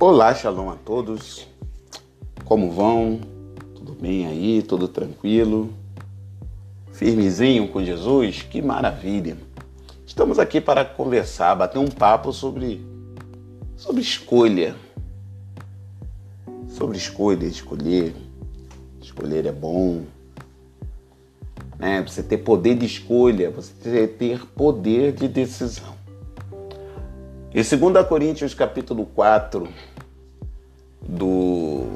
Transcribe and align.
Olá, 0.00 0.32
shalom 0.32 0.70
a 0.70 0.76
todos. 0.76 1.44
Como 2.44 2.70
vão? 2.70 3.20
Tudo 3.74 3.94
bem 3.94 4.28
aí? 4.28 4.62
Tudo 4.62 4.86
tranquilo? 4.86 5.74
Firmezinho 6.92 7.66
com 7.66 7.82
Jesus? 7.82 8.42
Que 8.42 8.62
maravilha! 8.62 9.36
Estamos 10.06 10.38
aqui 10.38 10.60
para 10.60 10.84
conversar, 10.84 11.56
bater 11.56 11.80
um 11.80 11.88
papo 11.88 12.32
sobre 12.32 12.80
sobre 13.76 14.00
escolha. 14.00 14.76
Sobre 16.68 16.96
escolha, 16.96 17.44
escolher. 17.44 18.14
Escolher 19.02 19.46
é 19.46 19.52
bom. 19.52 20.04
Né? 21.76 22.04
Você 22.06 22.22
ter 22.22 22.38
poder 22.38 22.76
de 22.76 22.86
escolha, 22.86 23.50
você 23.50 24.06
ter 24.06 24.46
poder 24.46 25.10
de 25.10 25.26
decisão. 25.26 25.98
Em 27.50 27.62
2 27.62 28.06
Coríntios 28.06 28.52
capítulo 28.52 29.06
4, 29.06 29.66
do. 31.02 31.86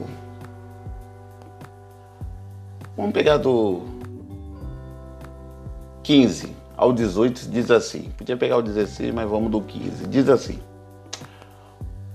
Vamos 2.97 3.13
pegar 3.13 3.39
do 3.39 3.83
15 6.03 6.55
ao 6.77 6.93
18, 6.93 7.49
diz 7.49 7.71
assim. 7.71 8.11
Podia 8.17 8.37
pegar 8.37 8.59
o 8.59 8.63
16, 8.63 9.15
mas 9.15 9.29
vamos 9.29 9.51
do 9.51 9.61
15. 9.61 10.07
Diz 10.09 10.29
assim. 10.29 10.59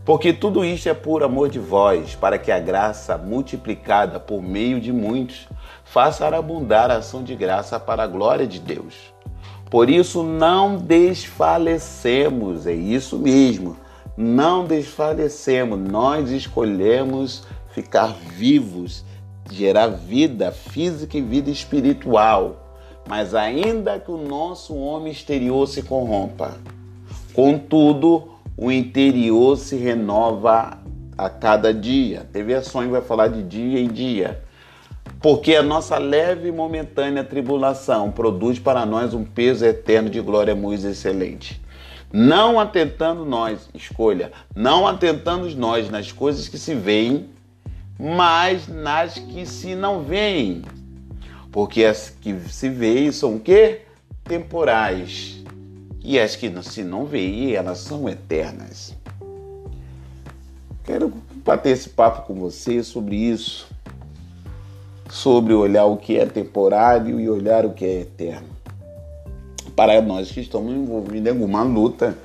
Porque 0.06 0.32
tudo 0.32 0.64
isto 0.64 0.88
é 0.88 0.94
por 0.94 1.22
amor 1.22 1.50
de 1.50 1.60
vós, 1.60 2.16
para 2.16 2.38
que 2.38 2.50
a 2.50 2.60
graça 2.60 3.18
multiplicada 3.18 4.20
por 4.20 4.42
meio 4.42 4.80
de 4.80 4.94
muitos 4.94 5.50
faça 5.84 6.26
abundar 6.28 6.90
a 6.90 6.98
ação 6.98 7.24
de 7.24 7.36
graça 7.36 7.78
para 7.78 8.04
a 8.04 8.08
glória 8.08 8.48
de 8.48 8.60
Deus. 8.60 9.14
Por 9.70 9.90
isso 9.90 10.24
não 10.24 10.78
desfalecemos, 10.78 12.66
é 12.66 12.74
isso 12.74 13.20
mesmo. 13.20 13.76
Não 14.18 14.66
desfalecemos, 14.66 15.80
nós 15.80 16.32
escolhemos 16.32 17.44
ficar 17.70 18.16
vivos, 18.36 19.06
gerar 19.52 19.90
vida 19.90 20.52
física 20.52 21.18
e 21.18 21.22
vida 21.22 21.52
espiritual. 21.52 22.64
Mas 23.08 23.36
ainda 23.36 24.00
que 24.00 24.12
o 24.12 24.18
nosso 24.18 24.76
homem 24.76 25.12
exterior 25.12 25.68
se 25.68 25.84
corrompa, 25.84 26.58
contudo, 27.32 28.30
o 28.58 28.72
interior 28.72 29.56
se 29.56 29.76
renova 29.76 30.80
a 31.16 31.30
cada 31.30 31.74
dia. 31.74 32.28
Tem 32.34 32.44
versões 32.44 32.88
que 32.88 32.92
vai 32.92 33.02
falar 33.02 33.28
de 33.28 33.44
dia 33.44 33.80
em 33.80 33.88
dia 33.88 34.42
porque 35.22 35.56
a 35.56 35.64
nossa 35.64 35.98
leve 35.98 36.50
e 36.50 36.52
momentânea 36.52 37.24
tribulação 37.24 38.12
produz 38.12 38.60
para 38.60 38.86
nós 38.86 39.14
um 39.14 39.24
peso 39.24 39.66
eterno 39.66 40.10
de 40.10 40.22
glória 40.22 40.56
muito 40.56 40.86
excelente. 40.86 41.60
Não 42.12 42.60
atentando 42.60 43.26
nós, 43.26 43.70
escolha, 43.74 44.32
não 44.56 44.88
atentando 44.88 45.50
nós 45.56 45.90
nas 45.90 46.12
coisas 46.12 46.48
que 46.48 46.58
se 46.58 46.74
veem, 46.74 47.30
mas 48.00 48.68
nas 48.68 49.16
que 49.16 49.46
se 49.46 49.76
não 49.76 50.04
veem. 50.04 50.62
Porque 51.52 51.84
as 51.84 52.10
que 52.10 52.40
se 52.50 52.70
veem 52.70 53.12
são 53.12 53.36
o 53.36 53.40
quê? 53.40 53.82
Temporais. 54.24 55.44
E 56.04 56.20
as 56.20 56.36
que 56.36 56.52
se 56.64 56.84
não 56.84 57.06
veem, 57.06 57.54
elas 57.54 57.80
são 57.80 58.08
eternas. 58.08 58.96
Quero 60.86 61.12
bater 61.44 61.72
esse 61.72 61.90
papo 61.90 62.26
com 62.28 62.36
você 62.36 62.82
sobre 62.82 63.16
isso 63.16 63.68
sobre 65.10 65.54
olhar 65.54 65.86
o 65.86 65.98
que 65.98 66.18
é 66.18 66.26
temporário 66.26 67.20
e 67.20 67.30
olhar 67.30 67.66
o 67.66 67.74
que 67.74 67.86
é 67.86 68.02
eterno. 68.02 68.48
Para 69.78 70.02
nós 70.02 70.32
que 70.32 70.40
estamos 70.40 70.74
envolvidos 70.74 71.28
em 71.28 71.30
alguma 71.30 71.62
luta, 71.62 72.18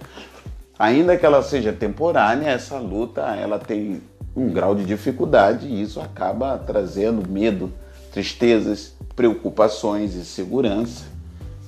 ainda 0.79 1.19
que 1.19 1.27
ela 1.27 1.43
seja 1.43 1.71
temporária, 1.71 2.49
essa 2.49 2.79
luta 2.79 3.21
ela 3.37 3.59
tem 3.59 4.01
um 4.35 4.49
grau 4.49 4.75
de 4.75 4.87
dificuldade 4.87 5.67
e 5.67 5.83
isso 5.83 6.01
acaba 6.01 6.57
trazendo 6.57 7.29
medo, 7.29 7.71
tristezas, 8.11 8.95
preocupações, 9.15 10.15
insegurança. 10.15 11.05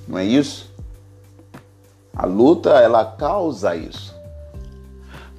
Não 0.07 0.17
é 0.17 0.25
isso? 0.25 0.73
A 2.15 2.25
luta 2.25 2.71
ela 2.71 3.05
causa 3.05 3.75
isso. 3.75 4.11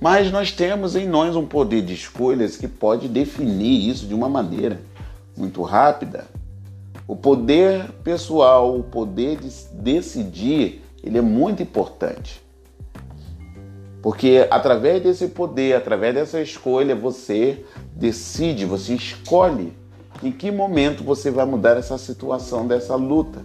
Mas 0.00 0.30
nós 0.30 0.52
temos 0.52 0.94
em 0.94 1.08
nós 1.08 1.34
um 1.34 1.44
poder 1.44 1.82
de 1.82 1.94
escolhas 1.94 2.56
que 2.56 2.68
pode 2.68 3.08
definir 3.08 3.90
isso 3.90 4.06
de 4.06 4.14
uma 4.14 4.28
maneira 4.28 4.80
muito 5.36 5.60
rápida, 5.62 6.28
o 7.06 7.14
poder 7.14 7.90
pessoal, 8.02 8.78
o 8.78 8.82
poder 8.82 9.38
de 9.38 9.48
decidir, 9.74 10.82
ele 11.02 11.18
é 11.18 11.22
muito 11.22 11.62
importante. 11.62 12.42
Porque 14.02 14.46
através 14.50 15.02
desse 15.02 15.28
poder, 15.28 15.74
através 15.74 16.14
dessa 16.14 16.40
escolha, 16.40 16.94
você 16.94 17.64
decide, 17.94 18.64
você 18.64 18.94
escolhe 18.94 19.72
em 20.22 20.32
que 20.32 20.50
momento 20.50 21.04
você 21.04 21.30
vai 21.30 21.44
mudar 21.44 21.76
essa 21.76 21.98
situação, 21.98 22.66
dessa 22.66 22.94
luta. 22.94 23.40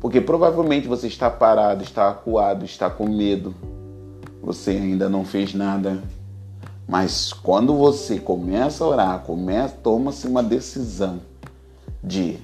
Porque 0.00 0.20
provavelmente 0.20 0.86
você 0.86 1.06
está 1.06 1.30
parado, 1.30 1.82
está 1.82 2.08
acuado, 2.08 2.64
está 2.64 2.90
com 2.90 3.08
medo, 3.08 3.54
você 4.42 4.72
ainda 4.72 5.08
não 5.08 5.24
fez 5.24 5.54
nada, 5.54 6.02
mas 6.86 7.32
quando 7.32 7.74
você 7.74 8.18
começa 8.18 8.84
a 8.84 8.88
orar, 8.88 9.20
começa, 9.20 9.74
toma-se 9.82 10.26
uma 10.26 10.42
decisão 10.42 11.20
de 12.02 12.38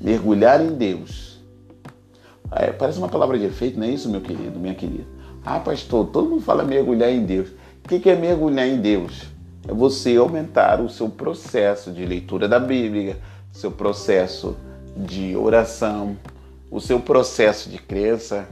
mergulhar 0.00 0.60
em 0.60 0.74
Deus. 0.74 1.40
É, 2.52 2.70
parece 2.70 2.98
uma 2.98 3.08
palavra 3.08 3.38
de 3.38 3.44
efeito, 3.44 3.78
não 3.78 3.86
é 3.86 3.90
isso, 3.90 4.08
meu 4.08 4.20
querido, 4.20 4.58
minha 4.58 4.74
querida? 4.74 5.04
Ah, 5.44 5.60
pastor, 5.60 6.06
todo 6.06 6.28
mundo 6.28 6.42
fala 6.42 6.64
mergulhar 6.64 7.10
em 7.10 7.24
Deus. 7.24 7.48
O 7.84 7.88
que 7.88 8.08
é 8.08 8.16
mergulhar 8.16 8.66
em 8.66 8.78
Deus? 8.78 9.24
É 9.66 9.72
você 9.72 10.16
aumentar 10.16 10.80
o 10.80 10.88
seu 10.88 11.08
processo 11.08 11.92
de 11.92 12.04
leitura 12.04 12.48
da 12.48 12.58
Bíblia, 12.58 13.16
seu 13.52 13.70
processo 13.70 14.56
de 14.96 15.36
oração, 15.36 16.16
o 16.70 16.80
seu 16.80 17.00
processo 17.00 17.68
de 17.68 17.78
crença, 17.78 18.48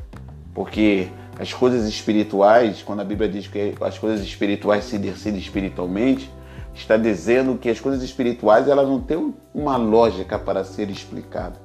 porque 0.53 1.09
as 1.39 1.53
coisas 1.53 1.89
espirituais, 1.89 2.83
quando 2.83 3.01
a 3.01 3.05
Bíblia 3.05 3.29
diz 3.29 3.47
que 3.47 3.75
as 3.81 3.99
coisas 3.99 4.25
espirituais 4.25 4.85
se 4.85 4.99
decidem 4.99 5.41
espiritualmente, 5.41 6.31
está 6.75 6.97
dizendo 6.97 7.57
que 7.57 7.69
as 7.69 7.81
coisas 7.81 8.03
espirituais 8.03 8.69
elas 8.69 8.89
não 8.89 9.01
têm 9.01 9.35
uma 9.55 9.77
lógica 9.77 10.39
para 10.39 10.65
ser 10.65 10.91
explicada. 10.91 11.65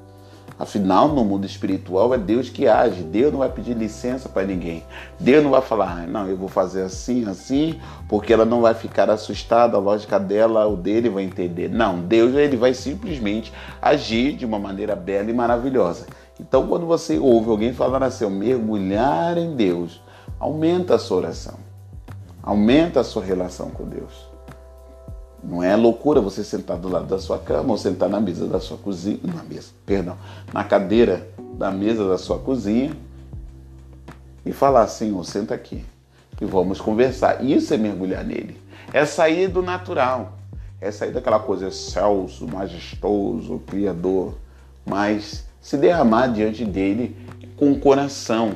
Afinal, 0.60 1.08
no 1.08 1.24
mundo 1.24 1.46
espiritual 1.46 2.14
é 2.14 2.18
Deus 2.18 2.50
que 2.50 2.68
age. 2.68 3.02
Deus 3.02 3.32
não 3.32 3.40
vai 3.40 3.50
pedir 3.50 3.78
licença 3.78 4.28
para 4.28 4.46
ninguém. 4.46 4.84
Deus 5.18 5.42
não 5.42 5.52
vai 5.52 5.62
falar, 5.62 6.02
ah, 6.04 6.06
não, 6.06 6.28
eu 6.28 6.36
vou 6.36 6.50
fazer 6.50 6.82
assim, 6.82 7.26
assim, 7.30 7.80
porque 8.10 8.34
ela 8.34 8.44
não 8.44 8.60
vai 8.60 8.74
ficar 8.74 9.10
assustada, 9.10 9.78
a 9.78 9.80
lógica 9.80 10.20
dela, 10.20 10.68
o 10.68 10.76
dele 10.76 11.08
vai 11.10 11.24
entender. 11.24 11.70
Não, 11.70 12.02
Deus 12.02 12.36
ele 12.36 12.58
vai 12.58 12.74
simplesmente 12.74 13.54
agir 13.82 14.34
de 14.34 14.46
uma 14.46 14.60
maneira 14.60 14.98
bela 14.98 15.32
e 15.32 15.34
maravilhosa. 15.34 16.08
Então, 16.38 16.68
quando 16.68 16.86
você 16.86 17.18
ouve 17.18 17.50
alguém 17.50 17.72
falar 17.72 18.04
assim, 18.04 18.30
mergulhar 18.30 19.38
em 19.38 19.56
Deus, 19.56 20.02
aumenta 20.38 20.96
a 20.96 21.00
sua 21.00 21.18
oração, 21.18 21.56
aumenta 22.44 23.00
a 23.00 23.04
sua 23.06 23.24
relação 23.24 23.70
com 23.70 23.86
Deus. 23.86 24.29
Não 25.44 25.64
é 25.64 25.76
loucura 25.76 26.20
você 26.20 26.44
sentar 26.44 26.78
do 26.78 26.90
lado 26.90 27.08
da 27.08 27.20
sua 27.20 27.40
cama 27.40 27.72
ou 27.72 27.78
sentar 27.78 28.10
na 28.10 28.20
mesa 28.20 28.48
da 28.48 28.60
sua 28.60 28.78
cozinha, 28.78 29.20
na 29.24 29.44
mesa, 29.44 29.70
perdão, 29.86 30.18
na 30.54 30.64
cadeira 30.64 31.28
da 31.58 31.72
mesa 31.72 32.08
da 32.08 32.18
sua 32.18 32.40
cozinha 32.40 32.92
e 34.46 34.52
falar 34.52 34.82
assim, 34.82 35.16
oh, 35.16 35.24
senta 35.24 35.54
aqui 35.54 35.84
e 36.42 36.46
vamos 36.46 36.80
conversar. 36.80 37.44
Isso 37.44 37.74
é 37.74 37.78
mergulhar 37.78 38.24
nele. 38.24 38.60
É 38.94 39.06
sair 39.06 39.48
do 39.48 39.62
natural. 39.62 40.34
É 40.82 40.92
sair 40.92 41.12
daquela 41.12 41.40
coisa 41.40 41.68
excelso, 41.68 42.48
majestoso, 42.48 43.62
criador, 43.68 44.36
mas 44.86 45.46
se 45.62 45.76
derramar 45.76 46.28
diante 46.28 46.64
dele 46.64 47.18
com 47.58 47.72
o 47.72 47.80
coração 47.80 48.56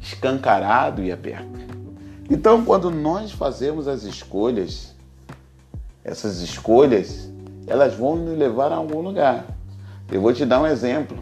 escancarado 0.00 1.02
e 1.02 1.12
aberto. 1.12 1.60
Então, 2.30 2.64
quando 2.64 2.90
nós 2.90 3.30
fazemos 3.32 3.86
as 3.86 4.04
escolhas, 4.04 4.94
essas 6.04 6.40
escolhas, 6.40 7.30
elas 7.66 7.94
vão 7.94 8.16
nos 8.16 8.38
levar 8.38 8.72
a 8.72 8.76
algum 8.76 9.00
lugar. 9.00 9.46
Eu 10.10 10.20
vou 10.20 10.32
te 10.32 10.44
dar 10.44 10.60
um 10.60 10.66
exemplo. 10.66 11.18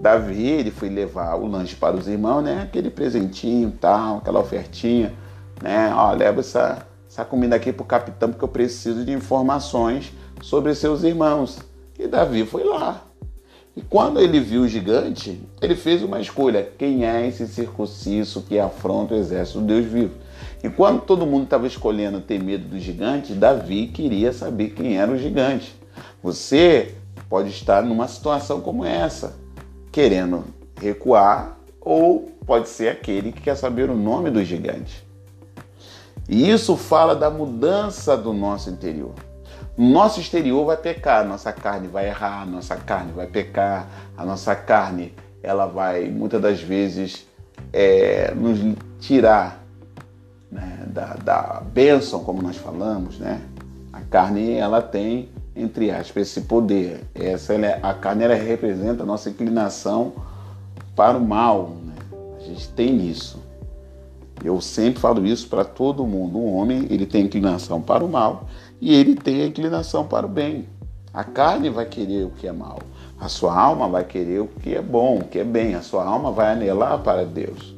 Davi, 0.00 0.46
ele 0.46 0.70
foi 0.70 0.88
levar 0.88 1.34
o 1.34 1.46
lanche 1.46 1.74
para 1.74 1.96
os 1.96 2.06
irmãos, 2.06 2.42
né? 2.42 2.62
Aquele 2.62 2.88
presentinho, 2.88 3.72
tal, 3.80 4.18
aquela 4.18 4.38
ofertinha, 4.38 5.12
né? 5.60 5.92
Ó, 5.94 6.12
leva 6.12 6.40
essa, 6.40 6.86
essa 7.10 7.24
comida 7.24 7.56
aqui 7.56 7.72
para 7.72 7.82
o 7.82 7.86
capitão 7.86 8.30
porque 8.30 8.44
eu 8.44 8.48
preciso 8.48 9.04
de 9.04 9.12
informações 9.12 10.12
sobre 10.40 10.74
seus 10.74 11.02
irmãos. 11.02 11.58
E 11.98 12.06
Davi 12.06 12.46
foi 12.46 12.62
lá. 12.62 13.02
E 13.74 13.82
quando 13.82 14.20
ele 14.20 14.38
viu 14.38 14.62
o 14.62 14.68
gigante, 14.68 15.40
ele 15.60 15.74
fez 15.74 16.02
uma 16.02 16.20
escolha: 16.20 16.68
quem 16.78 17.04
é 17.04 17.26
esse 17.26 17.46
circunciso 17.48 18.42
que 18.42 18.58
afronta 18.58 19.14
o 19.14 19.16
exército 19.16 19.60
do 19.60 19.66
Deus 19.66 19.86
vivo? 19.86 20.14
E 20.62 20.68
quando 20.68 21.02
todo 21.02 21.26
mundo 21.26 21.44
estava 21.44 21.66
escolhendo 21.66 22.20
ter 22.20 22.42
medo 22.42 22.68
do 22.68 22.78
gigante, 22.78 23.32
Davi 23.32 23.88
queria 23.88 24.32
saber 24.32 24.70
quem 24.70 24.98
era 24.98 25.10
o 25.10 25.18
gigante. 25.18 25.74
Você 26.22 26.94
pode 27.28 27.50
estar 27.50 27.82
numa 27.82 28.08
situação 28.08 28.60
como 28.60 28.84
essa, 28.84 29.36
querendo 29.92 30.44
recuar, 30.80 31.58
ou 31.80 32.30
pode 32.46 32.68
ser 32.68 32.88
aquele 32.88 33.32
que 33.32 33.40
quer 33.40 33.56
saber 33.56 33.88
o 33.90 33.96
nome 33.96 34.30
do 34.30 34.44
gigante. 34.44 35.06
E 36.28 36.50
isso 36.50 36.76
fala 36.76 37.14
da 37.16 37.30
mudança 37.30 38.16
do 38.16 38.32
nosso 38.32 38.68
interior. 38.68 39.14
Nosso 39.76 40.20
exterior 40.20 40.66
vai 40.66 40.76
pecar, 40.76 41.24
nossa 41.24 41.52
carne 41.52 41.86
vai 41.88 42.08
errar, 42.08 42.44
nossa 42.46 42.76
carne 42.76 43.12
vai 43.12 43.26
pecar, 43.26 43.88
a 44.16 44.24
nossa 44.24 44.54
carne 44.54 45.14
ela 45.42 45.66
vai 45.66 46.08
muitas 46.08 46.42
das 46.42 46.60
vezes 46.60 47.26
é, 47.72 48.32
nos 48.34 48.58
tirar 49.00 49.57
né, 50.50 50.86
da, 50.86 51.14
da 51.14 51.62
bênção, 51.72 52.24
como 52.24 52.42
nós 52.42 52.56
falamos, 52.56 53.18
né? 53.18 53.42
A 53.92 54.00
carne 54.00 54.52
ela 54.52 54.80
tem 54.80 55.28
entre 55.58 55.90
aspas 55.90 56.28
esse 56.28 56.42
poder. 56.42 57.04
Essa 57.14 57.54
é, 57.54 57.80
a 57.82 57.92
carne 57.92 58.24
ela 58.24 58.34
representa 58.34 59.02
a 59.02 59.06
nossa 59.06 59.28
inclinação 59.28 60.12
para 60.94 61.18
o 61.18 61.20
mal. 61.20 61.76
Né? 61.84 61.94
A 62.38 62.44
gente 62.44 62.68
tem 62.70 63.08
isso. 63.08 63.42
Eu 64.42 64.60
sempre 64.60 65.00
falo 65.00 65.26
isso 65.26 65.48
para 65.48 65.64
todo 65.64 66.06
mundo. 66.06 66.38
O 66.38 66.54
homem 66.54 66.86
ele 66.90 67.04
tem 67.04 67.24
inclinação 67.24 67.82
para 67.82 68.04
o 68.04 68.08
mal 68.08 68.46
e 68.80 68.94
ele 68.94 69.16
tem 69.16 69.42
a 69.42 69.46
inclinação 69.46 70.06
para 70.06 70.24
o 70.24 70.28
bem. 70.28 70.66
A 71.12 71.24
carne 71.24 71.68
vai 71.68 71.86
querer 71.86 72.26
o 72.26 72.30
que 72.30 72.46
é 72.46 72.52
mal, 72.52 72.78
a 73.18 73.28
sua 73.28 73.58
alma 73.58 73.88
vai 73.88 74.04
querer 74.04 74.40
o 74.40 74.46
que 74.46 74.74
é 74.74 74.82
bom, 74.82 75.18
o 75.18 75.24
que 75.24 75.38
é 75.38 75.44
bem, 75.44 75.74
a 75.74 75.82
sua 75.82 76.04
alma 76.04 76.30
vai 76.30 76.52
anelar 76.52 76.98
para 76.98 77.24
Deus. 77.24 77.74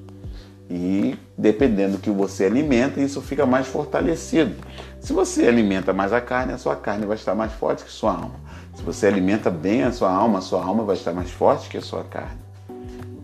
E 0.68 1.16
dependendo 1.40 1.92
do 1.92 1.98
que 1.98 2.10
você 2.10 2.44
alimenta, 2.44 3.00
isso 3.00 3.20
fica 3.22 3.46
mais 3.46 3.66
fortalecido. 3.66 4.54
Se 5.00 5.12
você 5.12 5.46
alimenta 5.46 5.92
mais 5.92 6.12
a 6.12 6.20
carne, 6.20 6.52
a 6.52 6.58
sua 6.58 6.76
carne 6.76 7.06
vai 7.06 7.16
estar 7.16 7.34
mais 7.34 7.52
forte 7.52 7.82
que 7.82 7.88
a 7.88 7.92
sua 7.92 8.12
alma. 8.12 8.34
Se 8.74 8.82
você 8.82 9.06
alimenta 9.06 9.50
bem 9.50 9.82
a 9.82 9.90
sua 9.90 10.12
alma, 10.12 10.38
a 10.38 10.42
sua 10.42 10.62
alma 10.62 10.84
vai 10.84 10.96
estar 10.96 11.12
mais 11.12 11.30
forte 11.30 11.68
que 11.68 11.78
a 11.78 11.82
sua 11.82 12.04
carne. 12.04 12.38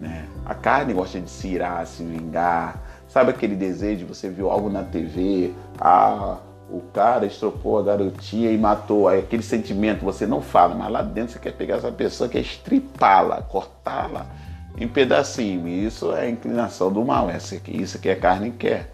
Né? 0.01 0.27
A 0.45 0.55
carne 0.55 0.95
gosta 0.95 1.21
de 1.21 1.31
se 1.31 1.49
irar, 1.49 1.87
se 1.87 2.03
vingar. 2.03 2.83
Sabe 3.07 3.31
aquele 3.31 3.55
desejo? 3.55 4.07
Você 4.07 4.31
viu 4.31 4.51
algo 4.51 4.71
na 4.71 4.83
TV, 4.83 5.53
ah, 5.79 6.39
o 6.71 6.81
cara 6.93 7.27
estropou 7.27 7.79
a 7.79 7.83
garotinha 7.83 8.51
e 8.51 8.59
matou. 8.59 9.09
Aí 9.09 9.21
aquele 9.21 9.43
sentimento 9.43 10.05
você 10.05 10.27
não 10.27 10.41
fala, 10.41 10.75
mas 10.75 10.91
lá 10.91 11.03
dentro 11.03 11.35
você 11.35 11.39
quer 11.39 11.53
pegar 11.53 11.77
essa 11.77 11.93
pessoa, 11.93 12.29
quer 12.29 12.41
estripá-la, 12.41 13.43
cortá-la 13.43 14.27
em 14.77 14.87
pedacinho. 14.87 15.67
Isso 15.67 16.13
é 16.13 16.23
a 16.23 16.31
inclinação 16.31 16.93
do 16.93 17.05
mal, 17.05 17.29
aqui, 17.29 17.83
isso 17.83 17.99
que 17.99 18.09
a 18.09 18.17
carne 18.17 18.51
quer. 18.51 18.91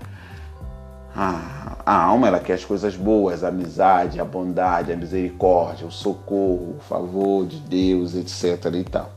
A, 1.14 1.76
a 1.84 2.02
alma 2.05 2.29
ela 2.29 2.40
quer 2.40 2.55
as 2.55 2.64
coisas 2.64 2.96
boas, 2.96 3.44
a 3.44 3.49
amizade, 3.49 4.20
a 4.20 4.25
bondade, 4.25 4.93
a 4.93 4.96
misericórdia, 4.96 5.87
o 5.87 5.90
socorro, 5.90 6.76
o 6.79 6.81
favor 6.81 7.46
de 7.46 7.58
Deus, 7.58 8.14
etc. 8.14 8.73
E 8.75 8.84
tal. 8.84 9.11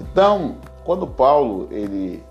Então, 0.00 0.56
quando 0.84 1.06
Paulo 1.06 1.68
ele 1.72 2.22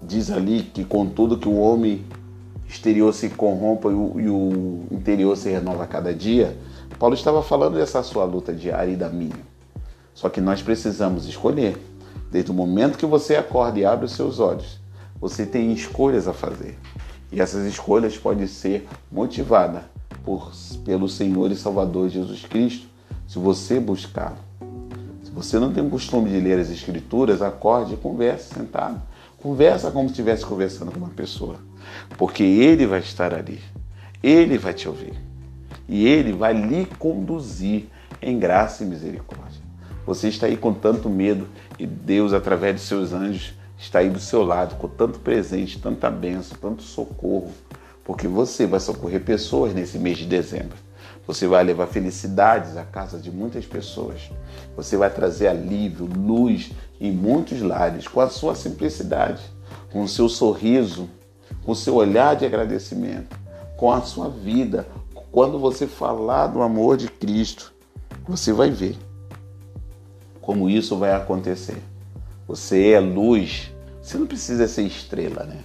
diz 0.00 0.30
ali 0.30 0.62
que 0.62 0.84
contudo 0.84 1.38
que 1.38 1.48
o 1.48 1.56
homem 1.56 2.04
exterior 2.66 3.12
se 3.12 3.28
corrompa 3.28 3.90
e 3.90 3.94
o, 3.94 4.20
e 4.20 4.28
o 4.28 4.86
interior 4.90 5.36
se 5.36 5.50
renova 5.50 5.84
a 5.84 5.86
cada 5.86 6.12
dia, 6.12 6.56
Paulo 6.98 7.14
estava 7.14 7.42
falando 7.42 7.74
dessa 7.74 8.02
sua 8.02 8.24
luta 8.24 8.52
diária 8.52 8.92
e 8.92 8.96
da 8.96 9.08
minha. 9.08 9.52
Só 10.14 10.28
que 10.28 10.40
nós 10.40 10.62
precisamos 10.62 11.26
escolher. 11.26 11.76
Desde 12.32 12.50
o 12.50 12.54
momento 12.54 12.96
que 12.96 13.04
você 13.04 13.36
acorda 13.36 13.78
e 13.78 13.84
abre 13.84 14.06
os 14.06 14.12
seus 14.12 14.40
olhos, 14.40 14.80
você 15.20 15.46
tem 15.46 15.72
escolhas 15.72 16.26
a 16.26 16.32
fazer. 16.32 16.78
E 17.30 17.40
essas 17.40 17.64
escolhas 17.66 18.16
podem 18.16 18.46
ser 18.46 18.88
motivadas 19.10 19.82
por, 20.24 20.50
pelo 20.84 21.08
Senhor 21.08 21.50
e 21.50 21.56
Salvador 21.56 22.08
Jesus 22.08 22.44
Cristo, 22.44 22.88
se 23.28 23.38
você 23.38 23.78
buscá-lo. 23.78 24.38
Se 25.22 25.30
você 25.30 25.58
não 25.58 25.72
tem 25.72 25.86
o 25.86 25.90
costume 25.90 26.30
de 26.30 26.40
ler 26.40 26.58
as 26.58 26.70
Escrituras, 26.70 27.42
acorde 27.42 27.94
e 27.94 27.96
converse 27.98 28.54
sentado. 28.54 29.00
Conversa 29.42 29.90
como 29.90 30.08
se 30.08 30.12
estivesse 30.12 30.44
conversando 30.44 30.90
com 30.90 30.98
uma 30.98 31.10
pessoa 31.10 31.58
porque 32.16 32.42
Ele 32.42 32.86
vai 32.86 33.00
estar 33.00 33.34
ali, 33.34 33.60
Ele 34.22 34.58
vai 34.58 34.72
te 34.72 34.88
ouvir 34.88 35.14
e 35.88 36.06
Ele 36.06 36.32
vai 36.32 36.52
lhe 36.52 36.86
conduzir 36.98 37.86
em 38.20 38.38
graça 38.38 38.84
e 38.84 38.86
misericórdia. 38.86 39.61
Você 40.04 40.28
está 40.28 40.46
aí 40.46 40.56
com 40.56 40.74
tanto 40.74 41.08
medo 41.08 41.46
e 41.78 41.86
Deus, 41.86 42.32
através 42.32 42.74
de 42.74 42.80
seus 42.80 43.12
anjos, 43.12 43.54
está 43.78 44.00
aí 44.00 44.10
do 44.10 44.18
seu 44.18 44.42
lado 44.42 44.76
com 44.76 44.88
tanto 44.88 45.20
presente, 45.20 45.80
tanta 45.80 46.10
bênção, 46.10 46.56
tanto 46.60 46.82
socorro, 46.82 47.52
porque 48.04 48.26
você 48.26 48.66
vai 48.66 48.80
socorrer 48.80 49.22
pessoas 49.22 49.72
nesse 49.72 49.98
mês 49.98 50.18
de 50.18 50.26
dezembro. 50.26 50.76
Você 51.24 51.46
vai 51.46 51.62
levar 51.62 51.86
felicidades 51.86 52.76
à 52.76 52.82
casa 52.84 53.18
de 53.18 53.30
muitas 53.30 53.64
pessoas. 53.64 54.28
Você 54.76 54.96
vai 54.96 55.08
trazer 55.08 55.46
alívio, 55.46 56.06
luz 56.06 56.72
em 57.00 57.12
muitos 57.12 57.62
lares 57.62 58.08
com 58.08 58.20
a 58.20 58.28
sua 58.28 58.56
simplicidade, 58.56 59.40
com 59.92 60.02
o 60.02 60.08
seu 60.08 60.28
sorriso, 60.28 61.08
com 61.64 61.72
o 61.72 61.76
seu 61.76 61.94
olhar 61.94 62.34
de 62.34 62.44
agradecimento, 62.44 63.38
com 63.76 63.92
a 63.92 64.00
sua 64.00 64.28
vida. 64.28 64.86
Quando 65.30 65.60
você 65.60 65.86
falar 65.86 66.48
do 66.48 66.60
amor 66.60 66.96
de 66.96 67.06
Cristo, 67.06 67.72
você 68.26 68.52
vai 68.52 68.70
ver 68.70 68.96
como 70.42 70.68
isso 70.68 70.96
vai 70.96 71.12
acontecer. 71.12 71.78
Você 72.46 72.90
é 72.90 73.00
luz, 73.00 73.70
você 74.02 74.18
não 74.18 74.26
precisa 74.26 74.68
ser 74.68 74.82
estrela, 74.82 75.44
né? 75.44 75.60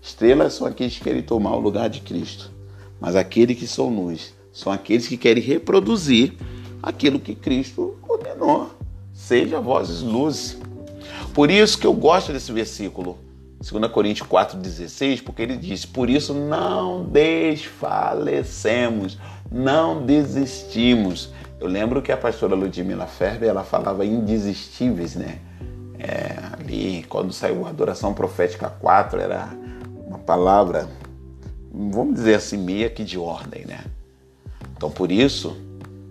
Estrelas 0.00 0.52
são 0.52 0.64
aqueles 0.66 0.98
que 0.98 1.04
querem 1.04 1.22
tomar 1.22 1.56
o 1.56 1.60
lugar 1.60 1.88
de 1.88 2.00
Cristo, 2.00 2.52
mas 3.00 3.16
aqueles 3.16 3.58
que 3.58 3.66
são 3.66 3.88
luz 3.88 4.34
são 4.52 4.70
aqueles 4.70 5.08
que 5.08 5.16
querem 5.16 5.42
reproduzir 5.42 6.34
aquilo 6.82 7.18
que 7.18 7.34
Cristo 7.34 7.96
ordenou. 8.06 8.70
Seja 9.14 9.58
vozes 9.60 10.02
luzes. 10.02 10.58
Por 11.32 11.50
isso 11.50 11.78
que 11.78 11.86
eu 11.86 11.94
gosto 11.94 12.32
desse 12.32 12.52
versículo. 12.52 13.16
2 13.60 13.90
Coríntios 13.92 14.28
4,16, 14.28 15.22
porque 15.22 15.42
ele 15.42 15.56
diz: 15.56 15.86
Por 15.86 16.10
isso 16.10 16.34
não 16.34 17.04
desfalecemos, 17.04 19.16
não 19.50 20.04
desistimos. 20.04 21.30
Eu 21.62 21.68
lembro 21.68 22.02
que 22.02 22.10
a 22.10 22.16
pastora 22.16 22.56
Ludmila 22.56 23.06
Ferber 23.06 23.48
ela 23.48 23.62
falava 23.62 24.04
indesistíveis, 24.04 25.14
né? 25.14 25.38
É, 25.96 26.34
ali, 26.58 27.04
quando 27.08 27.32
saiu 27.32 27.64
a 27.64 27.68
Adoração 27.68 28.12
Profética 28.12 28.68
4, 28.68 29.20
era 29.20 29.48
uma 30.04 30.18
palavra, 30.18 30.88
vamos 31.72 32.14
dizer 32.14 32.34
assim, 32.34 32.58
meia 32.58 32.90
que 32.90 33.04
de 33.04 33.16
ordem, 33.16 33.64
né? 33.64 33.84
Então, 34.76 34.90
por 34.90 35.12
isso 35.12 35.56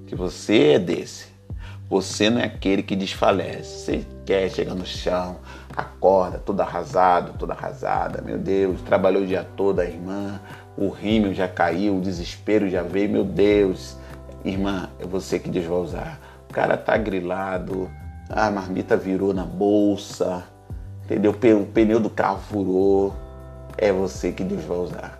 que 0.07 0.15
você 0.15 0.75
é 0.75 0.79
desse. 0.79 1.25
Você 1.89 2.29
não 2.29 2.39
é 2.39 2.45
aquele 2.45 2.81
que 2.81 2.95
desfalece. 2.95 3.65
Você 3.65 4.05
quer 4.25 4.49
chegar 4.49 4.73
no 4.73 4.85
chão, 4.85 5.35
acorda 5.75 6.37
todo 6.37 6.61
arrasado, 6.61 7.37
toda 7.37 7.51
arrasada. 7.51 8.21
Meu 8.21 8.37
Deus, 8.37 8.79
trabalhou 8.83 9.23
o 9.23 9.27
dia 9.27 9.45
todo 9.57 9.81
a 9.81 9.85
irmã, 9.85 10.39
o 10.77 10.87
rímel 10.87 11.33
já 11.33 11.49
caiu, 11.49 11.97
o 11.97 12.01
desespero 12.01 12.69
já 12.69 12.83
veio. 12.83 13.09
Meu 13.09 13.25
Deus, 13.25 13.99
irmã, 14.43 14.89
é 14.99 15.05
você 15.05 15.39
que 15.39 15.49
Deus 15.49 15.65
vai 15.65 15.77
usar. 15.77 16.19
O 16.49 16.53
cara 16.53 16.77
tá 16.77 16.97
grilado, 16.97 17.89
a 18.29 18.49
marmita 18.51 18.97
virou 18.97 19.33
na 19.33 19.45
bolsa, 19.45 20.43
entendeu? 21.03 21.31
O 21.31 21.65
pneu 21.65 21.99
do 21.99 22.09
carro 22.09 22.39
furou. 22.39 23.13
É 23.77 23.91
você 23.91 24.31
que 24.31 24.43
Deus 24.43 24.63
vai 24.63 24.77
usar. 24.77 25.19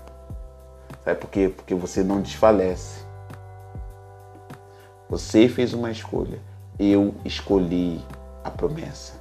Sabe 1.03 1.19
por 1.19 1.29
quê? 1.29 1.51
Porque 1.55 1.73
você 1.73 2.03
não 2.03 2.21
desfalece. 2.21 3.03
Você 5.09 5.49
fez 5.49 5.73
uma 5.73 5.89
escolha. 5.89 6.39
Eu 6.77 7.15
escolhi 7.25 8.01
a 8.43 8.49
promessa. 8.51 9.13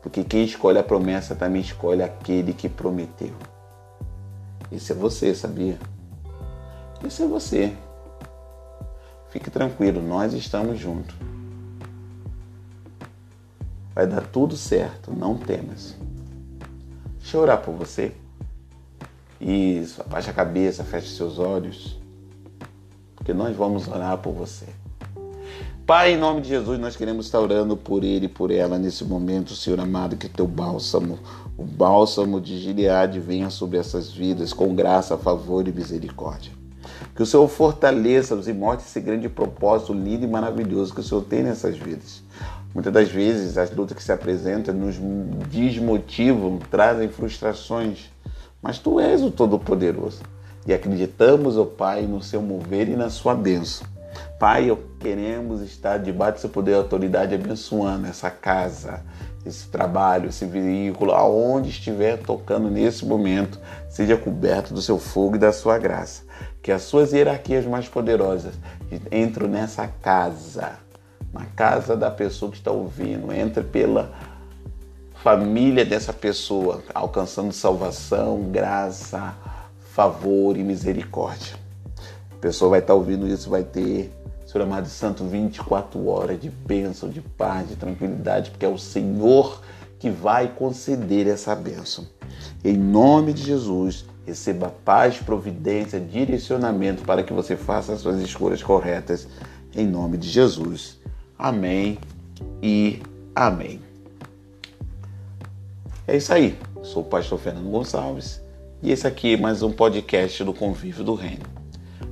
Porque 0.00 0.24
quem 0.24 0.44
escolhe 0.44 0.78
a 0.78 0.82
promessa 0.82 1.34
também 1.34 1.60
escolhe 1.60 2.02
aquele 2.02 2.52
que 2.52 2.68
prometeu. 2.68 3.34
Esse 4.70 4.92
é 4.92 4.94
você, 4.94 5.34
sabia? 5.34 5.78
Esse 7.04 7.22
é 7.22 7.26
você. 7.26 7.76
Fique 9.32 9.50
tranquilo, 9.50 10.02
nós 10.02 10.34
estamos 10.34 10.78
juntos. 10.78 11.16
Vai 13.94 14.06
dar 14.06 14.26
tudo 14.26 14.58
certo, 14.58 15.10
não 15.10 15.38
temas. 15.38 15.96
Deixa 17.18 17.38
eu 17.38 17.40
orar 17.40 17.62
por 17.62 17.74
você. 17.74 18.12
Isso, 19.40 20.02
abaixa 20.02 20.30
a 20.30 20.34
cabeça, 20.34 20.84
feche 20.84 21.08
seus 21.16 21.38
olhos. 21.38 21.98
Porque 23.16 23.32
nós 23.32 23.56
vamos 23.56 23.88
orar 23.88 24.18
por 24.18 24.34
você. 24.34 24.66
Pai, 25.86 26.12
em 26.12 26.18
nome 26.18 26.42
de 26.42 26.50
Jesus, 26.50 26.78
nós 26.78 26.94
queremos 26.94 27.24
estar 27.24 27.40
orando 27.40 27.74
por 27.74 28.04
ele 28.04 28.26
e 28.26 28.28
por 28.28 28.50
ela 28.50 28.78
nesse 28.78 29.02
momento, 29.02 29.54
Senhor 29.54 29.80
amado, 29.80 30.14
que 30.14 30.28
teu 30.28 30.46
bálsamo, 30.46 31.18
o 31.56 31.64
bálsamo 31.64 32.38
de 32.38 32.58
Gileade 32.58 33.18
venha 33.18 33.48
sobre 33.48 33.78
essas 33.78 34.12
vidas 34.12 34.52
com 34.52 34.74
graça, 34.74 35.16
favor 35.16 35.66
e 35.66 35.72
misericórdia. 35.72 36.61
Que 37.14 37.22
o 37.22 37.26
Senhor 37.26 37.46
fortaleça-nos 37.48 38.48
e 38.48 38.52
mostre 38.52 38.86
esse 38.86 39.00
grande 39.00 39.28
propósito 39.28 39.92
lindo 39.92 40.24
e 40.24 40.28
maravilhoso 40.28 40.94
que 40.94 41.00
o 41.00 41.02
Senhor 41.02 41.22
tem 41.24 41.42
nessas 41.42 41.76
vidas. 41.76 42.22
Muitas 42.74 42.92
das 42.92 43.08
vezes 43.10 43.58
as 43.58 43.70
lutas 43.70 43.96
que 43.96 44.02
se 44.02 44.12
apresentam 44.12 44.74
nos 44.74 44.96
desmotivam, 45.48 46.58
trazem 46.70 47.08
frustrações, 47.08 48.10
mas 48.62 48.78
Tu 48.78 48.98
és 48.98 49.22
o 49.22 49.30
Todo-Poderoso 49.30 50.22
e 50.66 50.72
acreditamos, 50.72 51.56
ó 51.56 51.62
oh 51.62 51.66
Pai, 51.66 52.02
no 52.02 52.22
Seu 52.22 52.40
mover 52.40 52.88
e 52.88 52.96
na 52.96 53.10
Sua 53.10 53.34
bênção. 53.34 53.86
Pai, 54.42 54.76
queremos 54.98 55.60
estar 55.60 55.98
debaixo 55.98 56.38
do 56.38 56.40
seu 56.40 56.50
poder 56.50 56.72
e 56.72 56.74
autoridade, 56.74 57.32
abençoando 57.32 58.08
essa 58.08 58.28
casa, 58.28 59.04
esse 59.46 59.68
trabalho, 59.68 60.30
esse 60.30 60.44
veículo, 60.44 61.12
aonde 61.12 61.68
estiver 61.68 62.18
tocando 62.18 62.68
nesse 62.68 63.06
momento, 63.06 63.60
seja 63.88 64.16
coberto 64.16 64.74
do 64.74 64.82
seu 64.82 64.98
fogo 64.98 65.36
e 65.36 65.38
da 65.38 65.52
sua 65.52 65.78
graça. 65.78 66.24
Que 66.60 66.72
as 66.72 66.82
suas 66.82 67.12
hierarquias 67.12 67.64
mais 67.66 67.88
poderosas 67.88 68.52
entram 69.12 69.46
nessa 69.46 69.86
casa, 69.86 70.72
na 71.32 71.44
casa 71.44 71.96
da 71.96 72.10
pessoa 72.10 72.50
que 72.50 72.56
está 72.56 72.72
ouvindo, 72.72 73.32
entre 73.32 73.62
pela 73.62 74.10
família 75.22 75.84
dessa 75.84 76.12
pessoa, 76.12 76.82
alcançando 76.92 77.52
salvação, 77.52 78.42
graça, 78.50 79.36
favor 79.94 80.56
e 80.56 80.64
misericórdia. 80.64 81.54
A 82.32 82.38
pessoa 82.40 82.70
vai 82.70 82.80
estar 82.80 82.94
ouvindo 82.94 83.28
isso, 83.28 83.48
vai 83.48 83.62
ter 83.62 84.12
Senhor 84.52 84.64
amado 84.64 84.86
Santo, 84.86 85.24
24 85.24 86.06
horas 86.08 86.38
de 86.38 86.50
bênção, 86.50 87.08
de 87.08 87.22
paz, 87.22 87.70
de 87.70 87.76
tranquilidade, 87.76 88.50
porque 88.50 88.66
é 88.66 88.68
o 88.68 88.76
Senhor 88.76 89.62
que 89.98 90.10
vai 90.10 90.46
conceder 90.46 91.26
essa 91.26 91.54
bênção. 91.54 92.06
Em 92.62 92.76
nome 92.76 93.32
de 93.32 93.42
Jesus, 93.44 94.04
receba 94.26 94.68
paz, 94.84 95.16
providência, 95.16 95.98
direcionamento 95.98 97.02
para 97.02 97.22
que 97.22 97.32
você 97.32 97.56
faça 97.56 97.94
as 97.94 98.00
suas 98.00 98.20
escolhas 98.20 98.62
corretas. 98.62 99.26
Em 99.74 99.86
nome 99.86 100.18
de 100.18 100.28
Jesus. 100.28 100.98
Amém 101.38 101.96
e 102.62 103.00
amém. 103.34 103.80
É 106.06 106.14
isso 106.14 106.30
aí. 106.30 106.58
Sou 106.82 107.02
o 107.02 107.06
pastor 107.06 107.38
Fernando 107.38 107.70
Gonçalves 107.70 108.42
e 108.82 108.92
esse 108.92 109.06
aqui 109.06 109.32
é 109.32 109.36
mais 109.38 109.62
um 109.62 109.72
podcast 109.72 110.44
do 110.44 110.52
Convívio 110.52 111.04
do 111.04 111.14
Reino. 111.14 111.46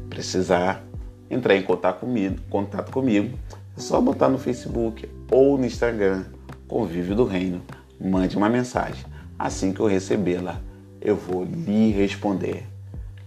Precisar 0.09 0.90
entrar 1.31 1.57
em 1.57 1.63
contato 1.63 2.01
comigo, 2.01 2.37
contato 2.51 2.91
comigo, 2.91 3.39
é 3.77 3.81
só 3.81 4.01
botar 4.01 4.29
no 4.29 4.39
Facebook 4.39 5.09
ou 5.31 5.57
no 5.57 5.65
Instagram, 5.65 6.25
Convívio 6.67 7.17
do 7.17 7.25
Reino, 7.25 7.63
mande 8.01 8.37
uma 8.37 8.49
mensagem. 8.49 9.05
Assim 9.39 9.73
que 9.73 9.81
eu 9.81 9.87
recebê-la, 9.87 10.61
eu 11.01 11.17
vou 11.17 11.45
lhe 11.45 11.91
responder. 11.91 12.67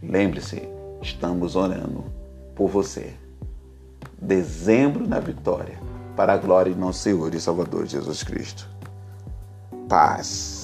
Lembre-se, 0.01 0.61
estamos 1.01 1.55
orando 1.55 2.05
por 2.55 2.69
você. 2.69 3.13
Dezembro 4.21 5.07
na 5.07 5.19
vitória, 5.19 5.77
para 6.15 6.33
a 6.33 6.37
glória 6.37 6.71
de 6.71 6.79
nosso 6.79 6.99
Senhor 6.99 7.33
e 7.33 7.39
Salvador 7.39 7.85
Jesus 7.85 8.23
Cristo. 8.23 8.69
Paz. 9.89 10.62